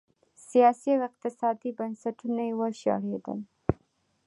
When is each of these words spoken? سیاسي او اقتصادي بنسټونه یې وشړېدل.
سیاسي 0.49 0.89
او 0.95 1.03
اقتصادي 1.09 1.69
بنسټونه 1.77 2.41
یې 2.47 2.53
وشړېدل. 2.59 3.39